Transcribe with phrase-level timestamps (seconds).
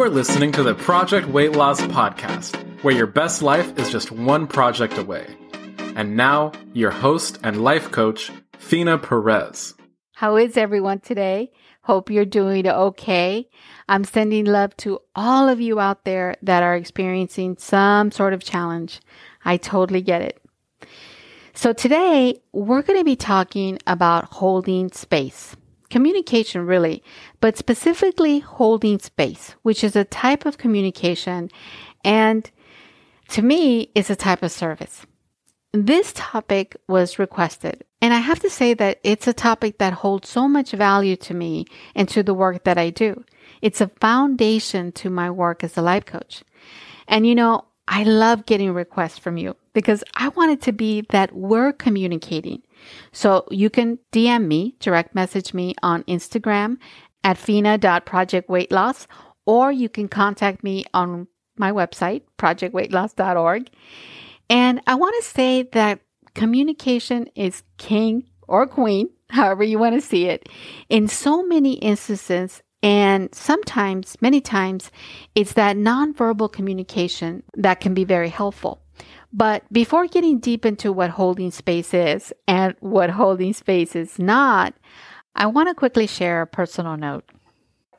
[0.00, 4.10] You are listening to the Project Weight Loss Podcast, where your best life is just
[4.10, 5.26] one project away.
[5.94, 9.74] And now, your host and life coach, Fina Perez.
[10.14, 11.52] How is everyone today?
[11.82, 13.46] Hope you're doing okay.
[13.90, 18.42] I'm sending love to all of you out there that are experiencing some sort of
[18.42, 19.02] challenge.
[19.44, 20.42] I totally get it.
[21.52, 25.56] So today we're going to be talking about holding space.
[25.90, 27.02] Communication really,
[27.40, 31.50] but specifically holding space, which is a type of communication
[32.04, 32.50] and
[33.28, 35.06] to me is a type of service.
[35.72, 40.28] This topic was requested, and I have to say that it's a topic that holds
[40.28, 43.22] so much value to me and to the work that I do.
[43.62, 46.42] It's a foundation to my work as a life coach.
[47.06, 51.02] And you know, I love getting requests from you because I want it to be
[51.10, 52.62] that we're communicating.
[53.12, 56.78] So you can DM me, direct message me on Instagram
[57.22, 59.06] at fina.projectweightloss,
[59.46, 63.70] or you can contact me on my website, projectweightloss.org.
[64.48, 66.00] And I want to say that
[66.34, 70.48] communication is king or queen, however you want to see it,
[70.88, 74.90] in so many instances and sometimes, many times,
[75.34, 78.80] it's that nonverbal communication that can be very helpful.
[79.32, 84.74] But before getting deep into what holding space is and what holding space is not,
[85.36, 87.24] I want to quickly share a personal note.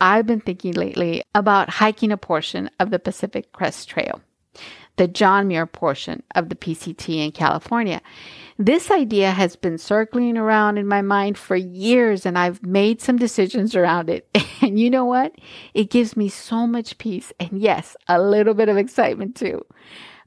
[0.01, 4.19] I've been thinking lately about hiking a portion of the Pacific Crest Trail,
[4.97, 8.01] the John Muir portion of the PCT in California.
[8.57, 13.17] This idea has been circling around in my mind for years and I've made some
[13.17, 14.27] decisions around it.
[14.63, 15.33] And you know what?
[15.73, 19.65] It gives me so much peace and yes, a little bit of excitement too.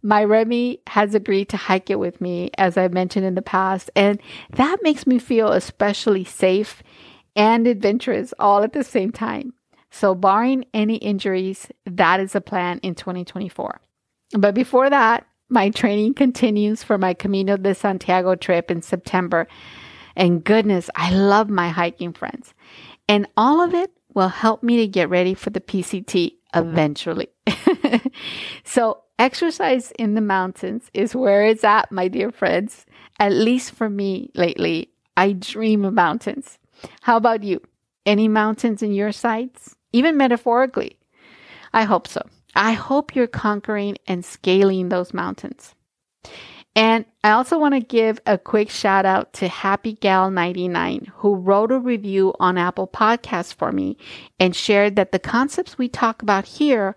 [0.05, 3.91] My Remy has agreed to hike it with me, as I mentioned in the past,
[3.97, 6.83] and that makes me feel especially safe
[7.34, 9.55] and adventurous all at the same time.
[9.91, 13.80] So, barring any injuries, that is a plan in 2024.
[14.36, 19.48] But before that, my training continues for my Camino de Santiago trip in September.
[20.17, 22.52] And goodness, I love my hiking friends.
[23.08, 27.29] And all of it will help me to get ready for the PCT eventually.
[28.64, 32.86] so, exercise in the mountains is where it's at, my dear friends.
[33.18, 36.58] At least for me lately, I dream of mountains.
[37.02, 37.60] How about you?
[38.06, 39.77] Any mountains in your sights?
[39.92, 40.98] Even metaphorically?
[41.72, 42.22] I hope so.
[42.56, 45.74] I hope you're conquering and scaling those mountains.
[46.76, 51.36] And I also want to give a quick shout out to Happy Gal 99 who
[51.36, 53.96] wrote a review on Apple Podcasts for me
[54.40, 56.96] and shared that the concepts we talk about here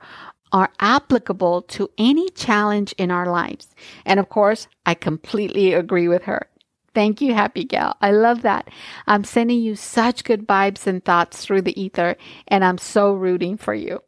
[0.52, 3.76] are applicable to any challenge in our lives.
[4.06, 6.48] And of course, I completely agree with her.
[6.94, 7.96] Thank you, Happy Gal.
[8.02, 8.70] I love that.
[9.06, 12.16] I'm sending you such good vibes and thoughts through the ether,
[12.48, 14.02] and I'm so rooting for you.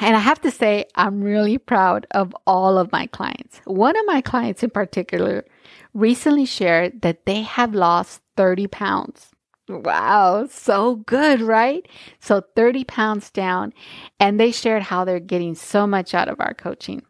[0.00, 3.60] And I have to say, I'm really proud of all of my clients.
[3.64, 5.44] One of my clients in particular
[5.94, 9.33] recently shared that they have lost 30 pounds.
[9.68, 11.86] Wow, so good, right?
[12.20, 13.72] So 30 pounds down.
[14.20, 17.02] And they shared how they're getting so much out of our coaching.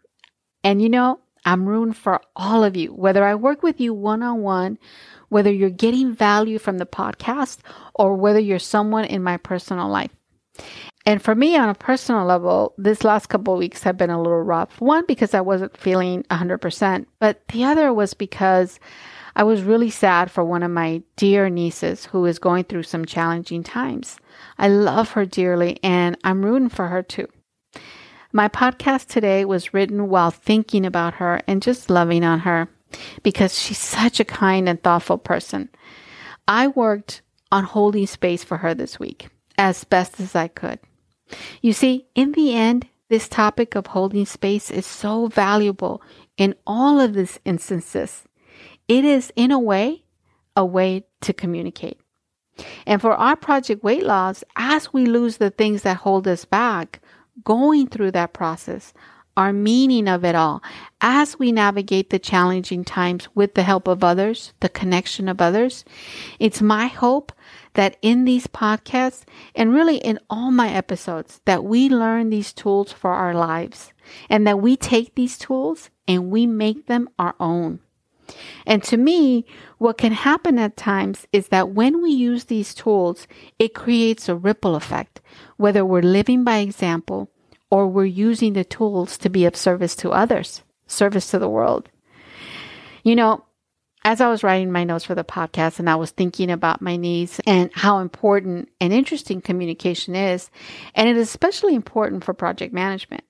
[0.62, 4.22] And you know, I'm rooting for all of you, whether I work with you one
[4.22, 4.78] on one,
[5.28, 7.58] whether you're getting value from the podcast,
[7.94, 10.12] or whether you're someone in my personal life.
[11.04, 14.40] And for me, on a personal level, this last couple weeks have been a little
[14.40, 14.80] rough.
[14.80, 18.78] One, because I wasn't feeling 100%, but the other was because
[19.36, 23.04] I was really sad for one of my dear nieces who is going through some
[23.04, 24.18] challenging times.
[24.58, 27.28] I love her dearly and I'm rooting for her too.
[28.32, 32.68] My podcast today was written while thinking about her and just loving on her
[33.22, 35.68] because she's such a kind and thoughtful person.
[36.46, 40.78] I worked on holding space for her this week as best as I could.
[41.62, 46.02] You see, in the end, this topic of holding space is so valuable
[46.36, 48.24] in all of these instances.
[48.88, 50.04] It is, in a way,
[50.56, 51.98] a way to communicate.
[52.86, 57.00] And for our project weight loss, as we lose the things that hold us back,
[57.42, 58.92] going through that process,
[59.36, 60.62] our meaning of it all,
[61.00, 65.84] as we navigate the challenging times with the help of others, the connection of others,
[66.38, 67.32] it's my hope
[67.72, 69.24] that in these podcasts
[69.56, 73.92] and really in all my episodes that we learn these tools for our lives
[74.30, 77.80] and that we take these tools and we make them our own.
[78.66, 79.44] And to me,
[79.78, 83.26] what can happen at times is that when we use these tools,
[83.58, 85.20] it creates a ripple effect,
[85.56, 87.30] whether we're living by example
[87.70, 91.88] or we're using the tools to be of service to others, service to the world.
[93.02, 93.44] You know,
[94.04, 96.96] as I was writing my notes for the podcast and I was thinking about my
[96.96, 100.50] needs and how important and interesting communication is,
[100.94, 103.24] and it is especially important for project management.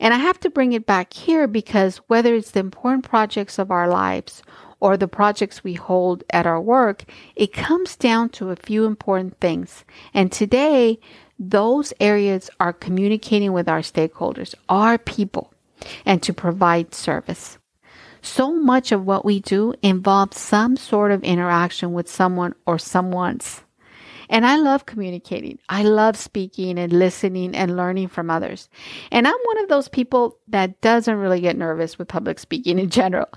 [0.00, 3.70] And I have to bring it back here because whether it's the important projects of
[3.70, 4.42] our lives
[4.80, 7.04] or the projects we hold at our work,
[7.36, 9.84] it comes down to a few important things.
[10.12, 10.98] And today,
[11.38, 15.52] those areas are communicating with our stakeholders, our people,
[16.04, 17.58] and to provide service.
[18.22, 23.62] So much of what we do involves some sort of interaction with someone or someone's.
[24.32, 25.58] And I love communicating.
[25.68, 28.70] I love speaking and listening and learning from others.
[29.10, 32.88] And I'm one of those people that doesn't really get nervous with public speaking in
[32.88, 33.28] general.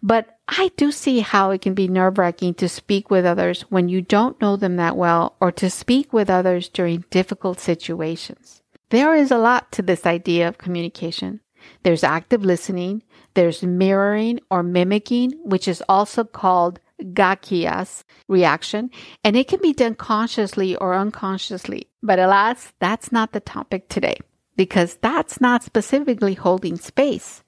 [0.00, 3.88] But I do see how it can be nerve wracking to speak with others when
[3.88, 8.62] you don't know them that well or to speak with others during difficult situations.
[8.90, 11.40] There is a lot to this idea of communication.
[11.82, 13.02] There's active listening,
[13.34, 18.90] there's mirroring or mimicking, which is also called gakias reaction,
[19.24, 21.88] and it can be done consciously or unconsciously.
[22.02, 24.18] But alas, that's not the topic today
[24.58, 27.44] because that's not specifically holding space.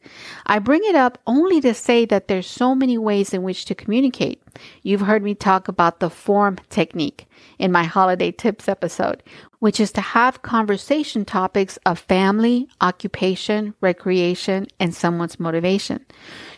[0.47, 3.75] I bring it up only to say that there's so many ways in which to
[3.75, 4.41] communicate.
[4.85, 7.27] You've heard me talk about the form technique
[7.59, 9.25] in my holiday tips episode,
[9.59, 16.07] which is to have conversation topics of family, occupation, recreation, and someone's motivation.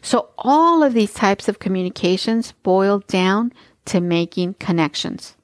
[0.03, 3.55] So all of these types of communications boil down
[3.87, 5.35] to making connections.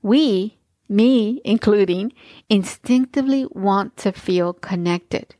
[0.00, 0.56] We
[0.90, 2.12] me including,
[2.48, 5.34] instinctively want to feel connected.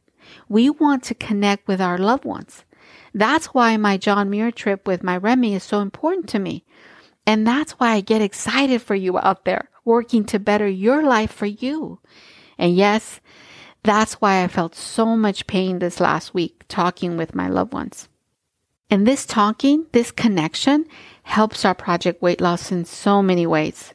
[0.49, 2.65] We want to connect with our loved ones.
[3.13, 6.65] That's why my John Muir trip with my Remy is so important to me.
[7.27, 11.33] And that's why I get excited for you out there, working to better your life
[11.33, 11.99] for you.
[12.59, 13.21] And yes,
[13.83, 18.09] that's why I felt so much pain this last week talking with my loved ones.
[18.91, 20.87] And this talking, this connection
[21.23, 23.95] helps our project weight loss in so many ways.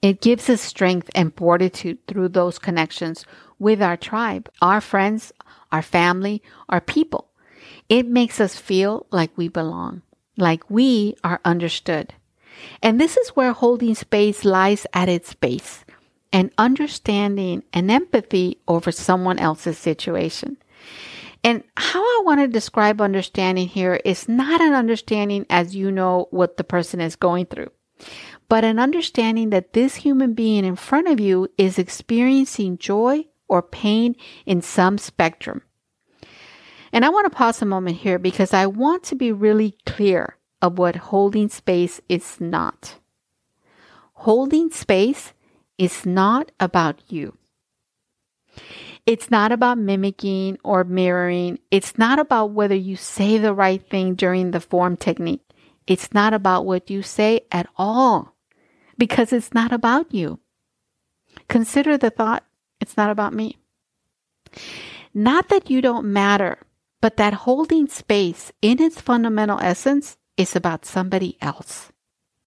[0.00, 3.24] It gives us strength and fortitude through those connections
[3.58, 5.32] with our tribe, our friends,
[5.72, 7.28] our family, our people.
[7.88, 10.02] It makes us feel like we belong,
[10.36, 12.14] like we are understood.
[12.82, 15.84] And this is where holding space lies at its base
[16.32, 20.58] and understanding and empathy over someone else's situation.
[21.44, 26.26] And how I want to describe understanding here is not an understanding as you know
[26.30, 27.70] what the person is going through,
[28.48, 33.62] but an understanding that this human being in front of you is experiencing joy or
[33.62, 34.16] pain
[34.46, 35.62] in some spectrum.
[36.92, 40.36] And I want to pause a moment here because I want to be really clear
[40.62, 42.96] of what holding space is not.
[44.14, 45.34] Holding space
[45.76, 47.36] is not about you.
[49.06, 51.58] It's not about mimicking or mirroring.
[51.70, 55.44] It's not about whether you say the right thing during the form technique.
[55.86, 58.34] It's not about what you say at all
[58.98, 60.40] because it's not about you.
[61.48, 62.44] Consider the thought,
[62.80, 63.56] it's not about me.
[65.14, 66.58] Not that you don't matter,
[67.00, 71.90] but that holding space in its fundamental essence is about somebody else.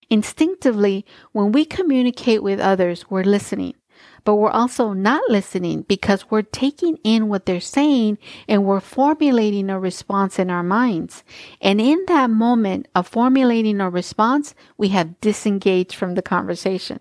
[0.10, 3.76] Instinctively, when we communicate with others, we're listening
[4.24, 9.70] but we're also not listening because we're taking in what they're saying and we're formulating
[9.70, 11.24] a response in our minds.
[11.62, 17.00] And in that moment of formulating a response, we have disengaged from the conversation.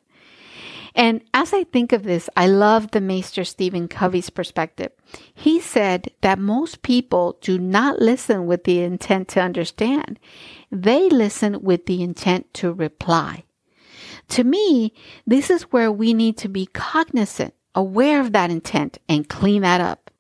[0.95, 4.91] And as I think of this, I love the Master Stephen Covey's perspective.
[5.35, 10.19] He said that most people do not listen with the intent to understand.
[10.71, 13.45] They listen with the intent to reply.
[14.31, 14.93] To me,
[15.27, 19.81] this is where we need to be cognizant, aware of that intent, and clean that
[19.81, 20.11] up.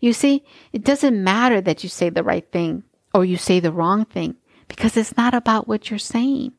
[0.00, 0.42] You see,
[0.72, 2.82] it doesn't matter that you say the right thing
[3.14, 4.36] or you say the wrong thing
[4.68, 6.52] because it's not about what you're saying.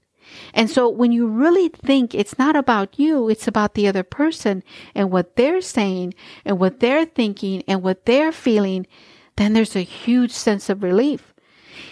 [0.54, 4.64] And so when you really think it's not about you, it's about the other person
[4.96, 6.14] and what they're saying
[6.46, 8.88] and what they're thinking and what they're feeling,
[9.36, 11.33] then there's a huge sense of relief.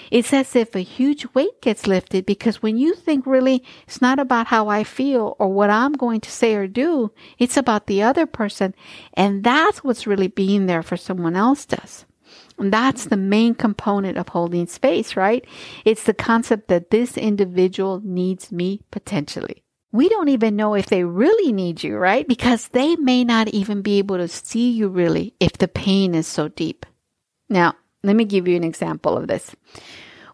[0.09, 4.19] It's as if a huge weight gets lifted because when you think really it's not
[4.19, 8.03] about how I feel or what I'm going to say or do, it's about the
[8.03, 8.75] other person.
[9.13, 12.05] And that's what's really being there for someone else does.
[12.57, 15.45] And that's the main component of holding space, right?
[15.83, 19.63] It's the concept that this individual needs me potentially.
[19.91, 22.25] We don't even know if they really need you, right?
[22.27, 26.27] Because they may not even be able to see you really if the pain is
[26.27, 26.85] so deep.
[27.50, 27.73] Now,
[28.03, 29.55] let me give you an example of this.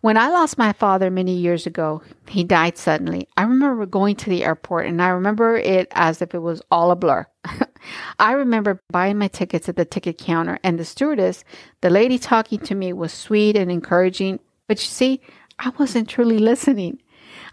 [0.02, 3.28] When I lost my father many years ago, he died suddenly.
[3.36, 6.92] I remember going to the airport and I remember it as if it was all
[6.92, 7.26] a blur.
[8.20, 11.44] I remember buying my tickets at the ticket counter and the stewardess,
[11.82, 15.22] the lady talking to me was sweet and encouraging, but you see,
[15.58, 17.00] I wasn't truly listening.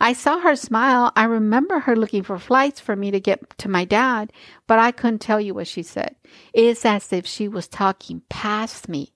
[0.00, 1.12] I saw her smile.
[1.16, 4.32] I remember her looking for flights for me to get to my dad,
[4.66, 6.14] but I couldn't tell you what she said.
[6.52, 9.13] It's as if she was talking past me.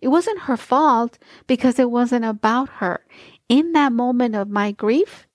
[0.00, 3.04] It wasn't her fault because it wasn't about her.
[3.48, 5.26] In that moment of my grief,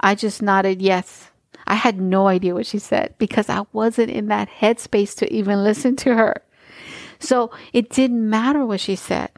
[0.00, 1.30] I just nodded yes.
[1.66, 5.62] I had no idea what she said because I wasn't in that headspace to even
[5.64, 6.42] listen to her.
[7.18, 9.30] So it didn't matter what she said.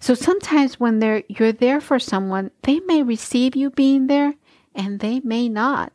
[0.00, 4.34] So sometimes when they're, you're there for someone, they may receive you being there
[4.74, 5.92] and they may not.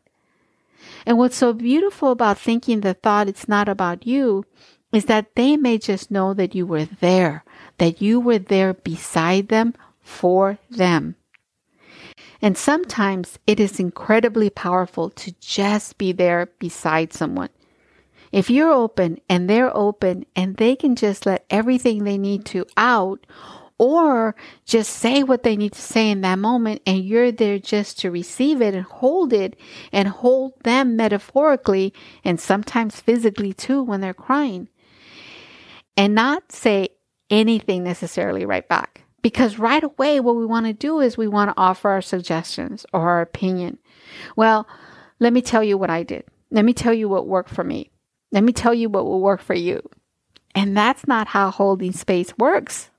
[1.05, 4.45] And what's so beautiful about thinking the thought it's not about you
[4.93, 7.43] is that they may just know that you were there,
[7.77, 11.15] that you were there beside them for them.
[12.41, 17.50] And sometimes it is incredibly powerful to just be there beside someone.
[18.31, 22.65] If you're open and they're open and they can just let everything they need to
[22.75, 23.25] out
[23.79, 28.00] or just say what they need to say in that moment and you're there just
[28.00, 29.55] to receive it and hold it
[29.91, 31.93] and hold them metaphorically
[32.24, 34.67] and sometimes physically too when they're crying
[35.96, 36.89] and not say
[37.29, 39.03] anything necessarily right back.
[39.22, 42.86] Because right away, what we want to do is we want to offer our suggestions
[42.93, 43.77] or our opinion.
[44.36, 44.67] Well,
[45.19, 46.24] let me tell you what I did.
[46.51, 47.91] Let me tell you what worked for me.
[48.31, 49.81] Let me tell you what will work for you.
[50.55, 52.89] And that's not how holding space works.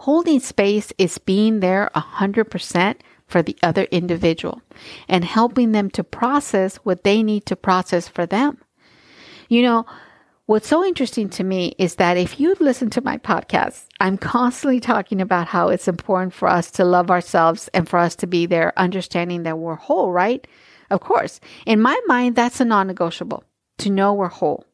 [0.00, 2.94] Holding space is being there 100%
[3.26, 4.62] for the other individual
[5.08, 8.58] and helping them to process what they need to process for them.
[9.48, 9.86] You know,
[10.48, 14.80] What's so interesting to me is that if you've listened to my podcast, I'm constantly
[14.80, 18.46] talking about how it's important for us to love ourselves and for us to be
[18.46, 20.46] there, understanding that we're whole, right?
[20.88, 21.38] Of course.
[21.66, 23.44] In my mind, that's a non negotiable
[23.76, 24.64] to know we're whole.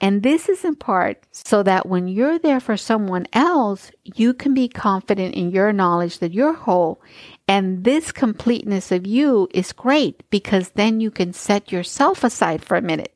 [0.00, 4.54] And this is in part so that when you're there for someone else, you can
[4.54, 7.02] be confident in your knowledge that you're whole.
[7.48, 12.76] And this completeness of you is great because then you can set yourself aside for
[12.76, 13.15] a minute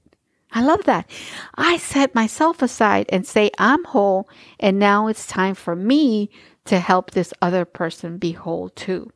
[0.53, 1.09] I love that.
[1.55, 4.29] I set myself aside and say, I'm whole,
[4.59, 6.31] and now it's time for me
[6.65, 9.11] to help this other person be whole too.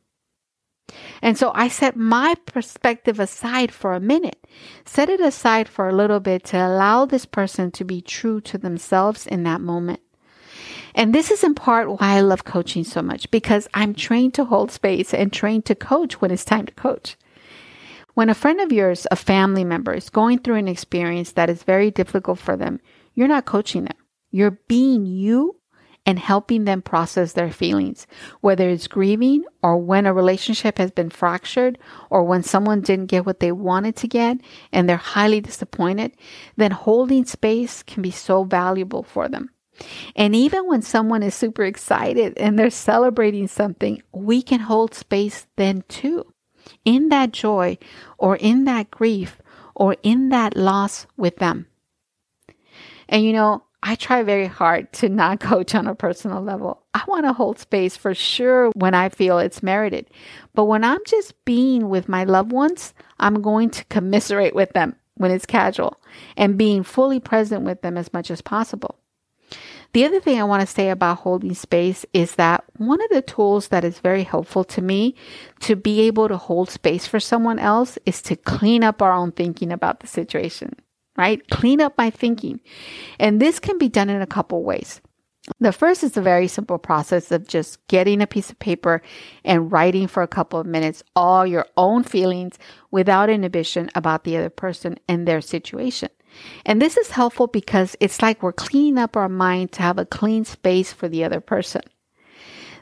[1.21, 4.45] And so I set my perspective aside for a minute,
[4.85, 8.57] set it aside for a little bit to allow this person to be true to
[8.57, 9.99] themselves in that moment.
[10.93, 14.45] And this is in part why I love coaching so much because I'm trained to
[14.45, 17.17] hold space and trained to coach when it's time to coach.
[18.15, 21.63] When a friend of yours, a family member, is going through an experience that is
[21.63, 22.79] very difficult for them,
[23.13, 23.97] you're not coaching them.
[24.31, 25.57] You're being you
[26.05, 28.07] and helping them process their feelings,
[28.39, 31.77] whether it's grieving or when a relationship has been fractured
[32.09, 34.37] or when someone didn't get what they wanted to get
[34.71, 36.13] and they're highly disappointed,
[36.55, 39.49] then holding space can be so valuable for them.
[40.15, 45.47] And even when someone is super excited and they're celebrating something, we can hold space
[45.57, 46.31] then too
[46.83, 47.77] in that joy
[48.17, 49.41] or in that grief
[49.73, 51.67] or in that loss with them.
[53.07, 56.83] And you know, I try very hard to not coach on a personal level.
[56.93, 60.09] I want to hold space for sure when I feel it's merited.
[60.55, 64.95] But when I'm just being with my loved ones, I'm going to commiserate with them
[65.15, 66.01] when it's casual
[66.35, 68.97] and being fully present with them as much as possible.
[69.95, 73.21] The other thing I want to say about holding space is that one of the
[73.21, 75.15] tools that is very helpful to me
[75.61, 79.31] to be able to hold space for someone else is to clean up our own
[79.31, 80.75] thinking about the situation,
[81.17, 81.49] right?
[81.49, 82.59] Clean up my thinking.
[83.21, 84.99] And this can be done in a couple ways.
[85.61, 89.01] The first is a very simple process of just getting a piece of paper
[89.45, 92.59] and writing for a couple of minutes all your own feelings
[92.91, 96.09] without inhibition about the other person and their situation.
[96.65, 100.05] And this is helpful because it's like we're cleaning up our mind to have a
[100.05, 101.81] clean space for the other person.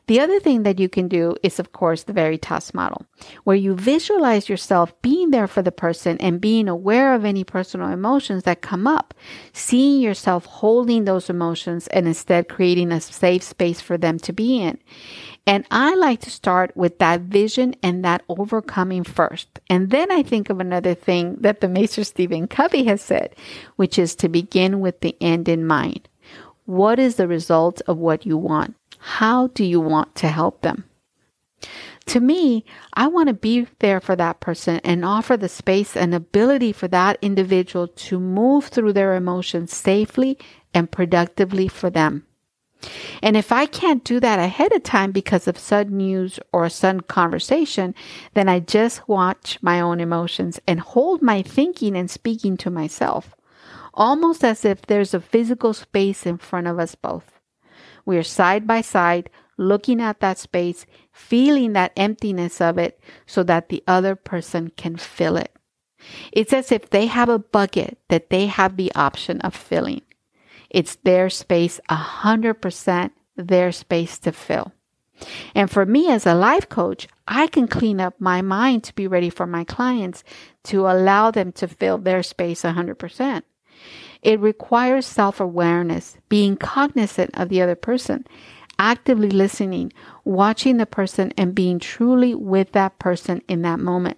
[0.08, 3.06] The other thing that you can do is, of course, the Veritas model,
[3.46, 7.88] where you visualize yourself being there for the person and being aware of any personal
[7.88, 9.14] emotions that come up,
[9.54, 14.62] seeing yourself holding those emotions and instead creating a safe space for them to be
[14.62, 14.78] in.
[15.46, 19.60] And I like to start with that vision and that overcoming first.
[19.70, 23.36] And then I think of another thing that the Master Stephen Covey has said,
[23.76, 26.08] which is to begin with the end in mind.
[26.66, 28.76] What is the result of what you want?
[29.00, 30.86] How do you want to help them?
[32.08, 36.14] To me, I want to be there for that person and offer the space and
[36.14, 40.38] ability for that individual to move through their emotions safely
[40.74, 42.26] and productively for them.
[43.22, 46.70] And if I can't do that ahead of time because of sudden news or a
[46.70, 47.96] sudden conversation,
[48.34, 53.36] then I just watch my own emotions and hold my thinking and speaking to myself,
[53.94, 57.40] almost as if there's a physical space in front of us both.
[58.06, 63.44] We are side by side, looking at that space, feeling that emptiness of it so
[63.44, 65.56] that the other person can fill it.
[66.32, 70.02] It's as if they have a bucket that they have the option of filling.
[70.74, 74.74] It's their space, 100% their space to fill.
[75.56, 79.08] And for me as a life coach, I can clean up my mind to be
[79.08, 80.24] ready for my clients
[80.66, 83.44] to allow them to fill their space 100%.
[84.22, 88.26] It requires self awareness, being cognizant of the other person,
[88.80, 94.18] actively listening, watching the person, and being truly with that person in that moment.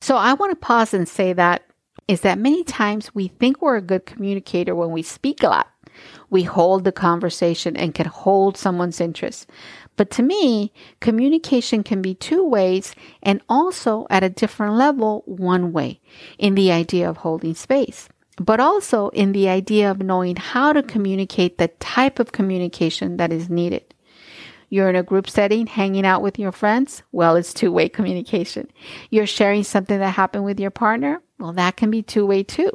[0.00, 1.62] So I want to pause and say that
[2.08, 5.68] is that many times we think we're a good communicator when we speak a lot.
[6.30, 9.48] We hold the conversation and can hold someone's interest.
[9.96, 15.72] But to me, communication can be two ways and also at a different level, one
[15.72, 16.00] way
[16.38, 18.08] in the idea of holding space
[18.38, 23.32] but also in the idea of knowing how to communicate the type of communication that
[23.32, 23.94] is needed.
[24.68, 27.02] You're in a group setting, hanging out with your friends.
[27.12, 28.70] Well, it's two way communication.
[29.10, 31.20] You're sharing something that happened with your partner.
[31.42, 32.70] Well, that can be two way too.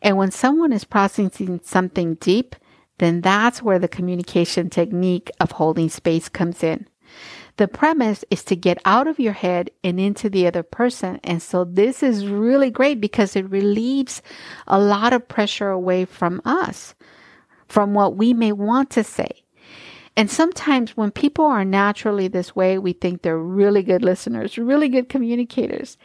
[0.00, 2.56] And when someone is processing something deep,
[2.96, 6.88] then that's where the communication technique of holding space comes in.
[7.58, 11.20] The premise is to get out of your head and into the other person.
[11.22, 14.22] And so this is really great because it relieves
[14.66, 16.94] a lot of pressure away from us,
[17.68, 19.43] from what we may want to say.
[20.16, 24.88] And sometimes when people are naturally this way, we think they're really good listeners, really
[24.88, 25.98] good communicators.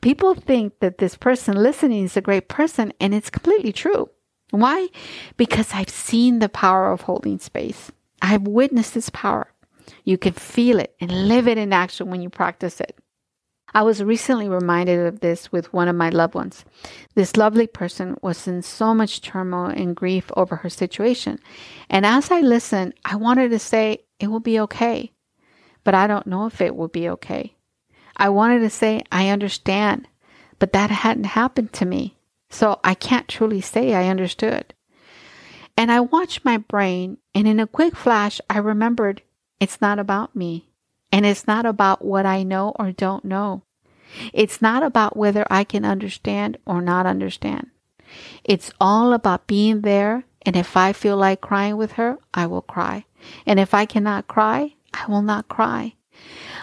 [0.00, 4.08] People think that this person listening is a great person, and it's completely true.
[4.50, 4.88] Why?
[5.36, 7.92] Because I've seen the power of holding space.
[8.22, 9.52] I've witnessed this power.
[10.04, 12.96] You can feel it and live it in action when you practice it.
[13.72, 16.64] I was recently reminded of this with one of my loved ones.
[17.14, 21.38] This lovely person was in so much turmoil and grief over her situation.
[21.88, 25.12] And as I listened, I wanted to say, it will be okay.
[25.84, 27.54] But I don't know if it will be okay.
[28.16, 30.08] I wanted to say, I understand.
[30.58, 32.16] But that hadn't happened to me.
[32.50, 34.74] So I can't truly say I understood.
[35.76, 39.22] And I watched my brain, and in a quick flash, I remembered
[39.60, 40.69] it's not about me.
[41.12, 43.62] And it's not about what I know or don't know.
[44.32, 47.70] It's not about whether I can understand or not understand.
[48.44, 50.24] It's all about being there.
[50.42, 53.04] And if I feel like crying with her, I will cry.
[53.46, 55.94] And if I cannot cry, I will not cry.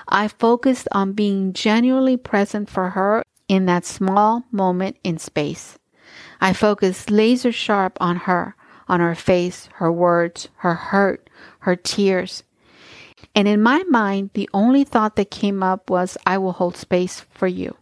[0.08, 5.78] I focused on being genuinely present for her in that small moment in space.
[6.42, 8.56] I focused laser sharp on her,
[8.88, 11.30] on her face, her words, her hurt,
[11.60, 12.44] her tears,
[13.38, 17.20] and in my mind, the only thought that came up was, I will hold space
[17.30, 17.78] for you.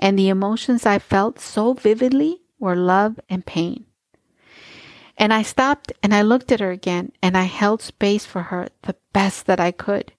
[0.00, 3.84] And the emotions I felt so vividly were love and pain.
[5.16, 8.66] And I stopped and I looked at her again and I held space for her
[8.82, 10.12] the best that I could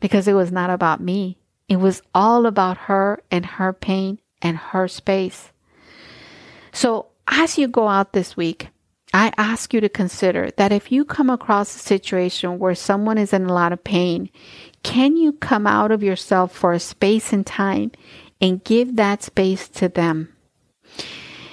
[0.00, 1.36] because it was not about me.
[1.68, 5.52] It was all about her and her pain and her space.
[6.72, 8.68] So as you go out this week,
[9.12, 13.32] I ask you to consider that if you come across a situation where someone is
[13.32, 14.30] in a lot of pain,
[14.82, 17.92] can you come out of yourself for a space and time
[18.40, 20.34] and give that space to them?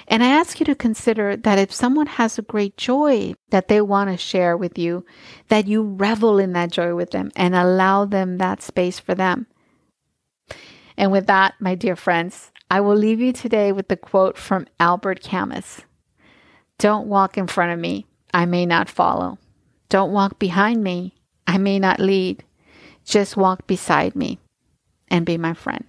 [0.08, 3.82] And I ask you to consider that if someone has a great joy that they
[3.82, 5.06] want to share with you,
[5.48, 9.48] that you revel in that joy with them and allow them that space for them.
[10.98, 14.68] And with that, my dear friends, I will leave you today with the quote from
[14.80, 15.82] Albert Camus.
[16.80, 19.38] Don't walk in front of me, I may not follow.
[19.90, 21.16] Don't walk behind me,
[21.48, 22.44] I may not lead.
[23.06, 24.40] Just walk beside me
[25.08, 25.86] and be my friend.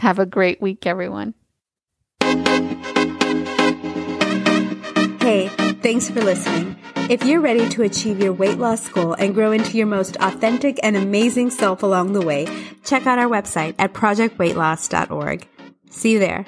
[0.00, 1.34] Have a great week, everyone.
[5.20, 5.48] Hey,
[5.82, 6.76] thanks for listening.
[7.10, 10.78] If you're ready to achieve your weight loss goal and grow into your most authentic
[10.82, 12.46] and amazing self along the way,
[12.84, 15.48] check out our website at projectweightloss.org.
[15.90, 16.46] See you there.